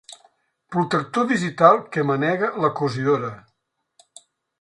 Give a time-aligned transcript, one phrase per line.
[0.75, 3.29] Protector digital que manega la cosidora.